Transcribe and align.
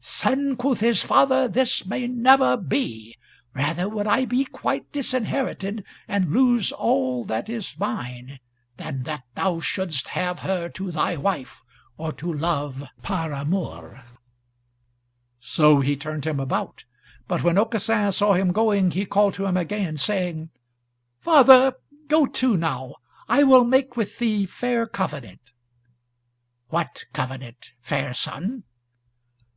"Son," 0.00 0.54
quoth 0.54 0.78
his 0.78 1.02
father, 1.02 1.48
"this 1.48 1.84
may 1.84 2.06
never 2.06 2.56
be: 2.56 3.16
rather 3.52 3.88
would 3.88 4.06
I 4.06 4.26
be 4.26 4.44
quite 4.44 4.92
disinherited 4.92 5.82
and 6.06 6.30
lose 6.32 6.70
all 6.70 7.24
that 7.24 7.48
is 7.48 7.74
mine, 7.80 8.38
than 8.76 9.02
that 9.02 9.24
thou 9.34 9.58
shouldst 9.58 10.06
have 10.10 10.38
her 10.38 10.68
to 10.68 10.92
thy 10.92 11.16
wife, 11.16 11.64
or 11.96 12.12
to 12.12 12.32
love 12.32 12.84
par 13.02 13.32
amours." 13.32 13.98
So 15.40 15.80
he 15.80 15.96
turned 15.96 16.24
him 16.28 16.38
about. 16.38 16.84
But 17.26 17.42
when 17.42 17.58
Aucassin 17.58 18.12
saw 18.12 18.34
him 18.34 18.52
going 18.52 18.92
he 18.92 19.04
called 19.04 19.34
to 19.34 19.46
him 19.46 19.56
again, 19.56 19.96
saying, 19.96 20.50
"Father, 21.18 21.74
go 22.06 22.24
to 22.24 22.56
now, 22.56 22.94
I 23.28 23.42
will 23.42 23.64
make 23.64 23.96
with 23.96 24.16
thee 24.20 24.46
fair 24.46 24.86
covenant." 24.86 25.50
"What 26.68 27.04
covenant, 27.12 27.72
fair 27.80 28.14
son?" 28.14 28.62